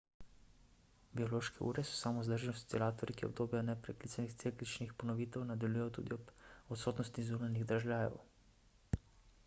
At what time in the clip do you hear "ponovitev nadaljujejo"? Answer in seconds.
5.03-5.91